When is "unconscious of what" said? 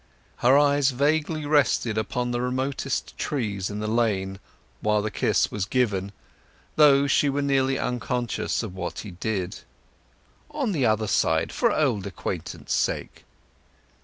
7.77-9.01